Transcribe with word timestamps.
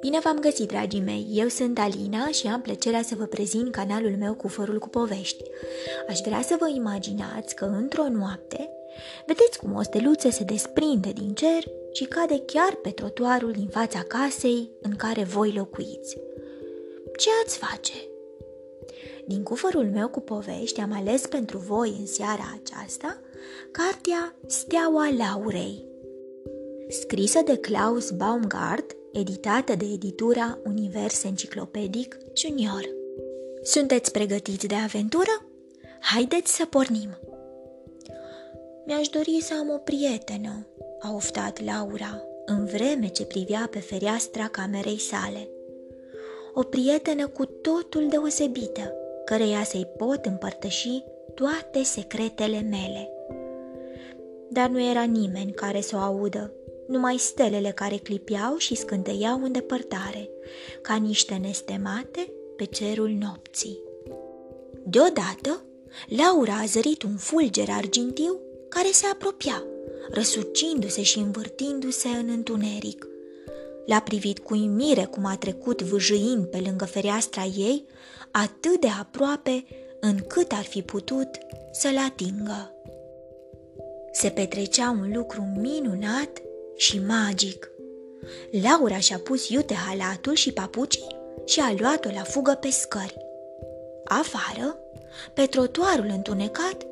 Bine 0.00 0.18
v-am 0.22 0.38
găsit, 0.38 0.68
dragii 0.68 1.00
mei! 1.00 1.26
Eu 1.30 1.48
sunt 1.48 1.78
Alina 1.78 2.28
și 2.28 2.46
am 2.46 2.60
plăcerea 2.60 3.02
să 3.02 3.14
vă 3.14 3.24
prezint 3.24 3.72
canalul 3.72 4.16
meu 4.18 4.34
cu 4.34 4.48
fărul 4.48 4.78
cu 4.78 4.88
povești. 4.88 5.42
Aș 6.08 6.18
vrea 6.24 6.42
să 6.42 6.56
vă 6.58 6.68
imaginați 6.68 7.54
că 7.54 7.64
într-o 7.64 8.08
noapte 8.08 8.70
vedeți 9.26 9.58
cum 9.58 9.74
o 9.74 9.82
steluță 9.82 10.30
se 10.30 10.44
desprinde 10.44 11.12
din 11.12 11.34
cer 11.34 11.64
și 11.92 12.04
cade 12.04 12.42
chiar 12.46 12.74
pe 12.82 12.90
trotuarul 12.90 13.52
din 13.52 13.68
fața 13.68 14.02
casei 14.02 14.70
în 14.80 14.96
care 14.96 15.22
voi 15.22 15.52
locuiți. 15.52 16.16
Ce 17.16 17.28
ați 17.44 17.58
face? 17.58 18.11
Din 19.26 19.42
cufărul 19.42 19.84
meu 19.84 20.08
cu 20.08 20.20
povești 20.20 20.80
am 20.80 20.92
ales 20.92 21.26
pentru 21.26 21.58
voi 21.58 21.96
în 22.00 22.06
seara 22.06 22.60
aceasta 22.62 23.20
cartea 23.70 24.36
Steaua 24.46 25.08
Laurei, 25.18 25.84
scrisă 26.88 27.40
de 27.44 27.56
Klaus 27.56 28.10
Baumgart 28.10 28.96
editată 29.12 29.74
de 29.74 29.84
editura 29.92 30.58
Univers 30.64 31.22
Enciclopedic 31.24 32.16
Junior. 32.36 32.88
Sunteți 33.62 34.10
pregătiți 34.10 34.66
de 34.66 34.74
aventură? 34.74 35.46
Haideți 36.00 36.56
să 36.56 36.64
pornim! 36.64 37.18
Mi-aș 38.86 39.08
dori 39.08 39.38
să 39.40 39.54
am 39.60 39.70
o 39.70 39.76
prietenă, 39.76 40.66
a 41.00 41.14
oftat 41.14 41.64
Laura, 41.64 42.22
în 42.46 42.64
vreme 42.64 43.08
ce 43.08 43.24
privea 43.24 43.68
pe 43.70 43.78
fereastra 43.78 44.48
camerei 44.48 44.98
sale. 44.98 45.48
O 46.54 46.62
prietenă 46.62 47.26
cu 47.26 47.44
totul 47.44 48.08
deosebită, 48.08 48.94
căreia 49.24 49.64
să-i 49.64 49.86
pot 49.96 50.24
împărtăși 50.24 51.04
toate 51.34 51.82
secretele 51.82 52.60
mele. 52.60 53.10
Dar 54.50 54.68
nu 54.68 54.80
era 54.80 55.02
nimeni 55.02 55.52
care 55.52 55.80
să 55.80 55.96
o 55.96 55.98
audă 55.98 56.52
numai 56.86 57.16
stelele 57.16 57.70
care 57.70 57.96
clipeau 57.96 58.56
și 58.56 58.74
scânteiau 58.74 59.42
în 59.42 59.52
depărtare, 59.52 60.28
ca 60.82 60.94
niște 60.94 61.34
nestemate 61.34 62.32
pe 62.56 62.64
cerul 62.64 63.08
nopții. 63.08 63.78
Deodată, 64.84 65.64
Laura 66.06 66.54
a 66.54 66.64
zărit 66.64 67.02
un 67.02 67.16
fulger 67.16 67.68
argintiu 67.70 68.40
care 68.68 68.88
se 68.92 69.06
apropia, 69.12 69.62
răsucindu-se 70.10 71.02
și 71.02 71.18
învârtindu-se 71.18 72.08
în 72.08 72.28
întuneric. 72.28 73.06
L-a 73.86 74.00
privit 74.00 74.38
cu 74.38 74.54
imire 74.54 75.04
cum 75.04 75.24
a 75.24 75.36
trecut 75.36 75.82
vâjâind 75.82 76.46
pe 76.46 76.62
lângă 76.64 76.84
fereastra 76.84 77.44
ei, 77.44 77.86
atât 78.32 78.80
de 78.80 78.88
aproape 79.00 79.64
încât 80.00 80.52
ar 80.52 80.64
fi 80.64 80.82
putut 80.82 81.28
să-l 81.72 81.96
atingă. 82.06 82.74
Se 84.12 84.28
petrecea 84.28 84.90
un 84.90 85.12
lucru 85.16 85.48
minunat 85.60 86.42
și 86.76 86.98
magic. 86.98 87.70
Laura 88.62 88.98
și-a 88.98 89.18
pus 89.18 89.48
iute 89.48 89.74
halatul 89.74 90.34
și 90.34 90.52
papucii 90.52 91.16
și 91.44 91.60
a 91.60 91.74
luat-o 91.78 92.08
la 92.14 92.22
fugă 92.22 92.58
pe 92.60 92.70
scări. 92.70 93.16
Afară, 94.04 94.78
pe 95.34 95.46
trotuarul 95.46 96.06
întunecat, 96.08 96.86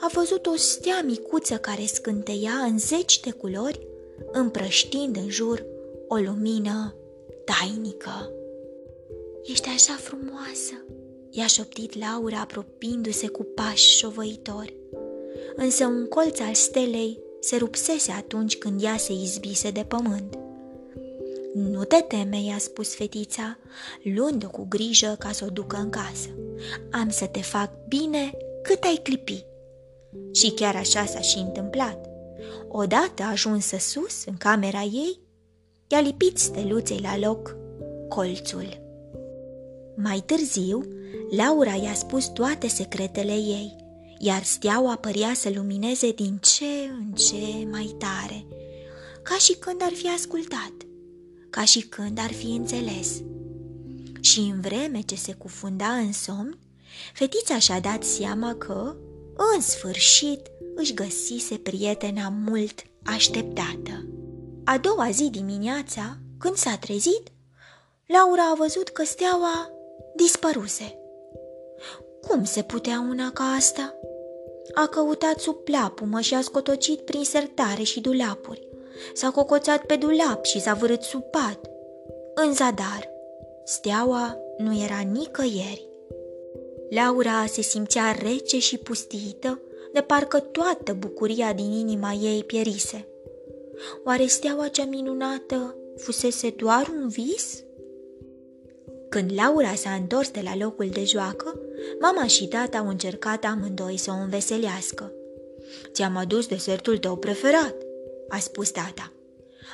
a 0.00 0.10
văzut 0.12 0.46
o 0.46 0.56
stea 0.56 1.02
micuță 1.04 1.56
care 1.56 1.84
scânteia 1.86 2.52
în 2.52 2.78
zeci 2.78 3.20
de 3.20 3.30
culori, 3.30 3.86
împrăștind 4.32 5.16
în 5.16 5.28
jur 5.28 5.66
o 6.08 6.16
lumină 6.16 6.94
tainică. 7.44 8.32
Ești 9.42 9.68
așa 9.68 9.92
frumoasă, 9.92 10.84
i-a 11.30 11.46
șoptit 11.46 11.98
Laura 11.98 12.40
apropiindu-se 12.40 13.26
cu 13.28 13.42
pași 13.42 13.96
șovăitori. 13.96 14.76
Însă 15.56 15.84
un 15.84 16.06
colț 16.06 16.40
al 16.40 16.54
stelei 16.54 17.18
se 17.40 17.56
rupsese 17.56 18.12
atunci 18.12 18.56
când 18.56 18.82
ea 18.82 18.96
se 18.96 19.12
izbise 19.12 19.70
de 19.70 19.84
pământ. 19.88 20.38
Nu 21.54 21.84
te 21.84 21.96
teme, 21.96 22.42
i-a 22.42 22.58
spus 22.58 22.94
fetița, 22.94 23.58
luând-o 24.02 24.48
cu 24.48 24.66
grijă 24.68 25.16
ca 25.18 25.32
să 25.32 25.44
o 25.44 25.50
ducă 25.50 25.76
în 25.76 25.90
casă. 25.90 26.28
Am 26.90 27.10
să 27.10 27.26
te 27.26 27.40
fac 27.40 27.70
bine 27.88 28.30
cât 28.62 28.82
ai 28.82 29.00
clipi. 29.02 29.44
Și 30.32 30.50
chiar 30.50 30.76
așa 30.76 31.04
s-a 31.04 31.20
și 31.20 31.38
întâmplat. 31.38 32.10
Odată 32.68 33.22
ajunsă 33.22 33.76
sus, 33.78 34.24
în 34.24 34.36
camera 34.36 34.82
ei, 34.82 35.20
i-a 35.88 36.00
lipit 36.00 36.38
steluței 36.38 37.00
la 37.02 37.18
loc 37.18 37.56
colțul. 38.08 38.81
Mai 39.96 40.22
târziu, 40.26 40.84
Laura 41.36 41.74
i-a 41.74 41.94
spus 41.94 42.26
toate 42.26 42.68
secretele 42.68 43.32
ei 43.32 43.82
iar 44.24 44.42
steaua 44.42 44.96
părea 44.96 45.34
să 45.34 45.50
lumineze 45.54 46.12
din 46.12 46.38
ce 46.40 46.90
în 46.98 47.12
ce 47.12 47.66
mai 47.70 47.96
tare, 47.98 48.46
ca 49.22 49.34
și 49.34 49.52
când 49.54 49.82
ar 49.82 49.92
fi 49.92 50.08
ascultat, 50.08 50.72
ca 51.50 51.64
și 51.64 51.80
când 51.80 52.18
ar 52.18 52.32
fi 52.32 52.46
înțeles. 52.46 53.22
Și 54.20 54.38
în 54.38 54.60
vreme 54.60 55.00
ce 55.00 55.14
se 55.14 55.32
cufunda 55.32 55.86
în 55.86 56.12
somn, 56.12 56.58
fetița 57.14 57.58
și-a 57.58 57.80
dat 57.80 58.04
seama 58.04 58.54
că, 58.54 58.96
în 59.54 59.60
sfârșit, 59.60 60.40
își 60.74 60.94
găsise 60.94 61.56
prietena 61.56 62.28
mult 62.28 62.82
așteptată. 63.04 64.06
A 64.64 64.78
doua 64.78 65.10
zi 65.10 65.30
dimineața, 65.30 66.18
când 66.38 66.54
s-a 66.54 66.76
trezit, 66.76 67.22
Laura 68.06 68.50
a 68.50 68.54
văzut 68.58 68.88
că 68.88 69.04
steaua 69.04 69.70
dispăruse. 70.14 70.98
Cum 72.28 72.44
se 72.44 72.62
putea 72.62 73.06
una 73.10 73.30
ca 73.32 73.44
asta? 73.44 73.94
A 74.74 74.86
căutat 74.86 75.38
sub 75.38 75.56
plapumă 75.56 76.20
și 76.20 76.34
a 76.34 76.40
scotocit 76.40 77.00
prin 77.00 77.24
sertare 77.24 77.82
și 77.82 78.00
dulapuri. 78.00 78.68
S-a 79.14 79.30
cocoțat 79.30 79.84
pe 79.84 79.96
dulap 79.96 80.44
și 80.44 80.60
s-a 80.60 80.74
vărât 80.74 81.02
sub 81.02 81.22
pat. 81.22 81.60
În 82.34 82.54
zadar, 82.54 83.10
steaua 83.64 84.38
nu 84.56 84.82
era 84.82 84.98
nicăieri. 84.98 85.88
Laura 86.90 87.46
se 87.46 87.62
simțea 87.62 88.16
rece 88.22 88.58
și 88.58 88.78
pustită, 88.78 89.60
de 89.92 90.00
parcă 90.00 90.38
toată 90.38 90.92
bucuria 90.92 91.52
din 91.52 91.72
inima 91.72 92.12
ei 92.12 92.44
pierise. 92.44 93.06
Oare 94.04 94.26
steaua 94.26 94.68
cea 94.68 94.84
minunată 94.84 95.76
fusese 95.96 96.50
doar 96.50 96.92
un 97.00 97.08
vis? 97.08 97.64
Când 99.12 99.30
Laura 99.34 99.74
s-a 99.74 99.90
întors 99.90 100.30
de 100.30 100.40
la 100.44 100.56
locul 100.56 100.88
de 100.88 101.04
joacă, 101.04 101.60
mama 102.00 102.26
și 102.26 102.46
tata 102.46 102.78
au 102.78 102.88
încercat 102.88 103.44
amândoi 103.44 103.96
să 103.96 104.10
o 104.10 104.22
înveselească. 104.22 105.12
Ți-am 105.92 106.16
adus 106.16 106.46
desertul 106.46 106.98
tău 106.98 107.16
preferat, 107.16 107.74
a 108.28 108.38
spus 108.38 108.70
tata. 108.70 109.12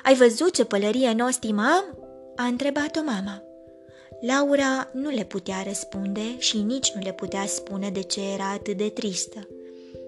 Ai 0.05 0.15
văzut 0.15 0.53
ce 0.53 0.65
pălărie 0.65 1.13
nostimă 1.13 1.63
am? 1.63 1.99
a 2.37 2.45
întrebat-o 2.45 3.01
mama. 3.05 3.43
Laura 4.21 4.91
nu 4.93 5.11
le 5.11 5.25
putea 5.25 5.63
răspunde 5.67 6.39
și 6.39 6.59
nici 6.59 6.93
nu 6.93 7.01
le 7.01 7.13
putea 7.13 7.47
spune 7.47 7.91
de 7.91 8.03
ce 8.03 8.21
era 8.33 8.51
atât 8.51 8.77
de 8.77 8.89
tristă. 8.89 9.49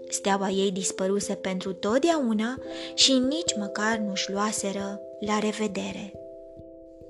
Steaua 0.09 0.49
ei 0.49 0.71
dispăruse 0.71 1.35
pentru 1.35 1.73
totdeauna 1.73 2.59
și 2.95 3.13
nici 3.13 3.57
măcar 3.59 3.97
nu-și 3.97 4.31
luaseră 4.31 5.01
la 5.21 5.39
revedere. 5.39 6.13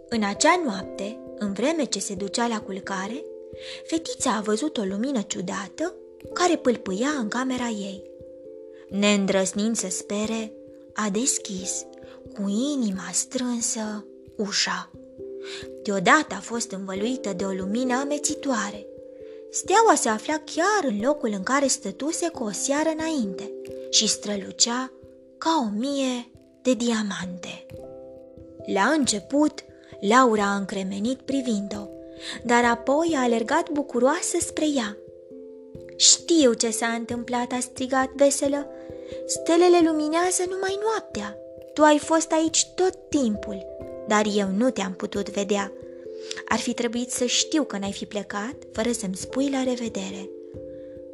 În 0.09 0.23
acea 0.23 0.63
noapte, 0.65 1.19
în 1.43 1.53
vreme 1.53 1.85
ce 1.85 1.99
se 1.99 2.15
ducea 2.15 2.47
la 2.47 2.61
culcare, 2.61 3.25
fetița 3.87 4.37
a 4.37 4.41
văzut 4.41 4.77
o 4.77 4.83
lumină 4.83 5.21
ciudată 5.21 5.95
care 6.33 6.57
pâlpâia 6.57 7.09
în 7.09 7.29
camera 7.29 7.69
ei. 7.69 8.03
Neîndrăsnind 8.89 9.77
să 9.77 9.89
spere, 9.89 10.53
a 10.93 11.09
deschis, 11.11 11.85
cu 12.35 12.49
inima 12.49 13.09
strânsă, 13.13 14.05
ușa. 14.37 14.91
Deodată 15.83 16.35
a 16.35 16.41
fost 16.41 16.71
învăluită 16.71 17.33
de 17.33 17.45
o 17.45 17.51
lumină 17.51 17.95
amețitoare. 17.95 18.87
Steaua 19.51 19.95
se 19.95 20.09
afla 20.09 20.43
chiar 20.45 20.91
în 20.91 21.01
locul 21.01 21.31
în 21.33 21.43
care 21.43 21.67
stătuse 21.67 22.29
cu 22.29 22.45
o 22.45 22.51
seară 22.51 22.89
înainte 22.99 23.51
și 23.91 24.09
strălucea 24.09 24.93
ca 25.39 25.67
o 25.67 25.79
mie 25.79 26.31
de 26.63 26.75
diamante. 26.75 27.67
La 28.75 28.85
început, 28.85 29.65
Laura 30.01 30.45
a 30.45 30.57
încremenit 30.57 31.19
privind-o, 31.19 31.89
dar 32.45 32.65
apoi 32.65 33.13
a 33.17 33.23
alergat 33.23 33.71
bucuroasă 33.71 34.37
spre 34.41 34.65
ea. 34.77 34.97
Știu 35.97 36.53
ce 36.53 36.71
s-a 36.71 36.87
întâmplat, 36.87 37.53
a 37.53 37.59
strigat 37.61 38.11
veselă. 38.17 38.67
Stelele 39.27 39.81
luminează 39.85 40.43
numai 40.49 40.79
noaptea. 40.83 41.37
Tu 41.75 41.83
ai 41.83 41.99
fost 41.99 42.33
aici 42.33 42.67
tot 42.75 42.95
timpul, 43.09 43.67
dar 44.07 44.27
eu 44.37 44.49
nu 44.49 44.71
te-am 44.71 44.93
putut 44.93 45.31
vedea. 45.31 45.73
Ar 46.49 46.59
fi 46.59 46.75
trebuit 46.75 47.11
să 47.11 47.25
știu 47.25 47.65
că 47.65 47.79
n-ai 47.79 47.93
fi 47.93 48.07
plecat 48.07 48.55
fără 48.73 48.93
să-mi 48.93 49.17
spui 49.17 49.51
la 49.51 49.63
revedere. 49.63 50.29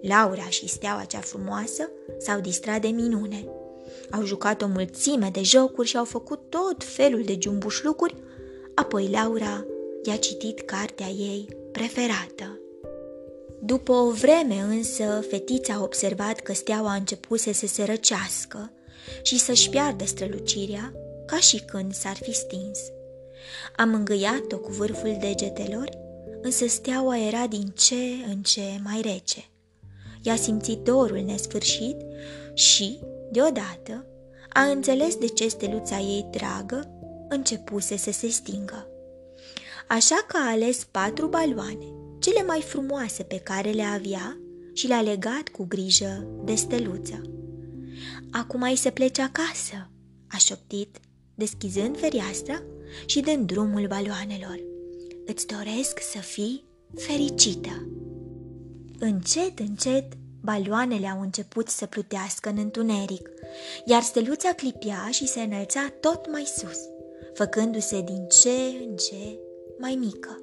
Laura 0.03 0.49
și 0.49 0.69
steaua 0.69 1.05
cea 1.05 1.21
frumoasă 1.21 1.91
s-au 2.19 2.41
distrat 2.41 2.81
de 2.81 2.89
minune. 2.89 3.49
Au 4.11 4.25
jucat 4.25 4.63
o 4.63 4.67
mulțime 4.67 5.29
de 5.33 5.43
jocuri 5.43 5.89
și 5.89 5.97
au 5.97 6.05
făcut 6.05 6.41
tot 6.49 6.85
felul 6.85 7.23
de 7.25 7.37
jumbușlucuri 7.41 8.15
Apoi 8.77 9.09
Laura 9.09 9.65
i-a 10.05 10.17
citit 10.17 10.61
cartea 10.61 11.07
ei 11.07 11.49
preferată. 11.73 12.61
După 13.61 13.93
o 13.93 14.11
vreme 14.11 14.55
însă, 14.55 15.25
fetița 15.29 15.75
a 15.75 15.83
observat 15.83 16.41
că 16.41 16.53
steaua 16.53 16.91
a 16.91 16.95
început 16.95 17.41
să 17.41 17.53
se 17.53 17.85
răcească 17.85 18.73
și 19.23 19.39
să-și 19.39 19.71
piardă 19.71 20.05
strălucirea 20.05 20.93
ca 21.27 21.37
și 21.37 21.61
când 21.61 21.95
s-ar 21.95 22.17
fi 22.23 22.33
stins. 22.33 22.79
Am 23.77 23.95
îngăiat-o 23.95 24.59
cu 24.59 24.71
vârful 24.71 25.17
degetelor, 25.21 25.89
însă 26.43 26.67
steaua 26.67 27.19
era 27.19 27.47
din 27.47 27.73
ce 27.75 28.03
în 28.29 28.43
ce 28.43 28.81
mai 28.85 29.01
rece. 29.03 29.45
I-a 30.23 30.37
simțit 30.37 30.79
dorul 30.79 31.23
nesfârșit 31.27 31.97
și, 32.55 32.99
deodată, 33.31 34.07
a 34.53 34.63
înțeles 34.63 35.17
de 35.17 35.27
ce 35.27 35.49
steluța 35.49 35.99
ei 35.99 36.27
dragă 36.31 36.96
începuse 37.29 37.97
să 37.97 38.11
se 38.11 38.29
stingă. 38.29 38.87
Așa 39.89 40.25
că 40.29 40.37
a 40.37 40.51
ales 40.51 40.85
patru 40.85 41.27
baloane, 41.27 41.87
cele 42.19 42.43
mai 42.43 42.63
frumoase 42.63 43.23
pe 43.23 43.39
care 43.39 43.71
le 43.71 43.83
avea 43.83 44.41
și 44.73 44.87
le-a 44.87 45.01
legat 45.01 45.49
cu 45.49 45.65
grijă 45.65 46.27
de 46.45 46.55
steluță. 46.55 47.21
Acum 48.31 48.63
ai 48.63 48.77
să 48.77 48.91
pleci 48.91 49.19
acasă, 49.19 49.91
a 50.29 50.37
șoptit, 50.37 50.97
deschizând 51.35 51.99
fereastra 51.99 52.63
și 53.07 53.21
dând 53.21 53.47
drumul 53.47 53.87
baloanelor. 53.87 54.61
Îți 55.27 55.47
doresc 55.47 56.01
să 56.13 56.19
fii 56.19 56.65
fericită. 56.95 57.89
Încet, 58.99 59.59
încet, 59.59 60.13
baloanele 60.41 61.07
au 61.07 61.21
început 61.21 61.69
să 61.69 61.87
plutească 61.87 62.49
în 62.49 62.59
întuneric, 62.59 63.31
iar 63.85 64.03
steluța 64.03 64.53
clipia 64.53 65.09
și 65.11 65.27
se 65.27 65.41
înălța 65.41 65.93
tot 66.01 66.31
mai 66.31 66.45
sus, 66.57 66.79
făcându-se 67.37 68.01
din 68.01 68.27
ce 68.29 68.85
în 68.87 68.97
ce 68.97 69.39
mai 69.79 69.95
mică. 69.95 70.43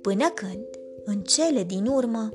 Până 0.00 0.30
când, 0.34 0.66
în 1.04 1.20
cele 1.20 1.62
din 1.62 1.86
urmă, 1.86 2.32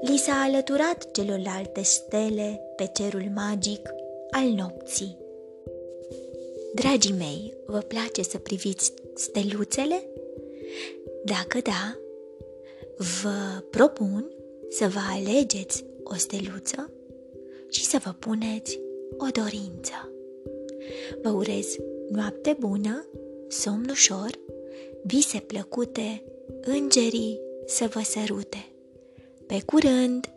li 0.00 0.16
s-a 0.16 0.42
alăturat 0.42 1.10
celorlalte 1.10 1.82
stele 1.82 2.60
pe 2.76 2.90
cerul 2.92 3.30
magic 3.34 3.88
al 4.30 4.48
nopții. 4.48 5.18
Dragii 6.74 7.14
mei, 7.18 7.54
vă 7.66 7.78
place 7.78 8.22
să 8.22 8.38
priviți 8.38 8.92
steluțele? 9.14 10.08
Dacă 11.24 11.58
da, 11.62 11.98
vă 12.96 13.62
propun 13.70 14.32
să 14.68 14.88
vă 14.88 15.00
alegeți 15.10 15.84
o 16.04 16.14
steluță 16.14 16.90
și 17.70 17.84
să 17.84 18.00
vă 18.04 18.14
puneți 18.18 18.80
o 19.16 19.26
dorință. 19.42 20.12
Vă 21.22 21.30
urez 21.30 21.76
noapte 22.10 22.56
bună, 22.58 23.06
somn 23.48 23.88
ușor, 23.90 24.30
vise 25.02 25.38
plăcute, 25.38 26.22
îngerii 26.60 27.40
să 27.66 27.86
vă 27.92 28.00
sărute. 28.00 28.66
Pe 29.46 29.62
curând! 29.66 30.33